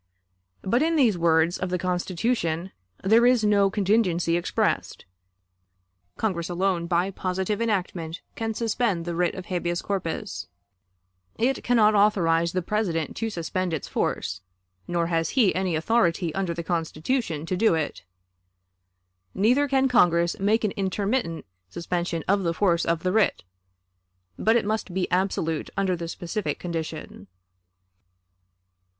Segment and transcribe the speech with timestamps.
[0.63, 2.71] But in these words, of the Constitution
[3.03, 5.05] there is no contingency expressed.
[6.17, 10.47] Congress alone by positive enactment can suspend the writ of habeas corpus.
[11.37, 14.41] It can not authorize the President to suspend its force,
[14.87, 18.03] nor has he any authority under the Constitution to do it.
[19.35, 23.43] Neither can Congress make an intermittent suspension of the force of the writ;
[24.39, 27.27] but it must be absolute under the specific condition.